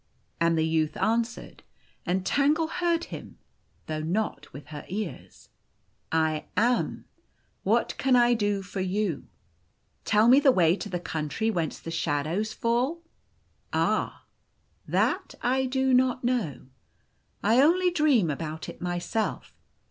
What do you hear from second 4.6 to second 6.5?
her ears: O" I